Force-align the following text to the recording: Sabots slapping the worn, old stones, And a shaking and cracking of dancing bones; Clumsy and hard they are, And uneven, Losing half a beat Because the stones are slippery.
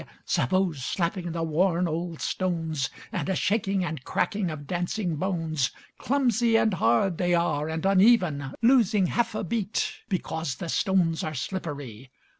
Sabots 0.25 0.83
slapping 0.83 1.31
the 1.31 1.43
worn, 1.43 1.87
old 1.87 2.21
stones, 2.21 2.89
And 3.11 3.29
a 3.29 3.35
shaking 3.35 3.85
and 3.85 4.03
cracking 4.03 4.49
of 4.49 4.65
dancing 4.65 5.15
bones; 5.17 5.69
Clumsy 5.99 6.55
and 6.55 6.73
hard 6.73 7.19
they 7.19 7.35
are, 7.35 7.69
And 7.69 7.85
uneven, 7.85 8.55
Losing 8.63 9.05
half 9.05 9.35
a 9.35 9.43
beat 9.43 9.97
Because 10.09 10.55
the 10.55 10.69
stones 10.69 11.23
are 11.23 11.35
slippery. 11.35 12.09